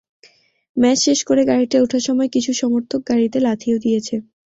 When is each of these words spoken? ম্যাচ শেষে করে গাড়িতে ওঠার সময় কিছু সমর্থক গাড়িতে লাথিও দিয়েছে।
ম্যাচ 0.77 0.97
শেষে 1.03 1.23
করে 1.29 1.41
গাড়িতে 1.45 1.75
ওঠার 1.79 2.03
সময় 2.07 2.29
কিছু 2.35 2.51
সমর্থক 2.61 3.01
গাড়িতে 3.09 3.37
লাথিও 3.45 3.77
দিয়েছে। 3.79 4.15